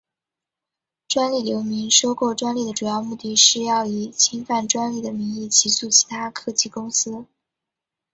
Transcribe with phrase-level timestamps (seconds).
[1.07, 7.27] 专利流氓收购专利的主要目的是要以侵犯专利的名义起诉其他科技公司。